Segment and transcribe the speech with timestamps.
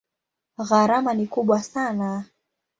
[0.69, 2.25] Gharama ni kubwa sana.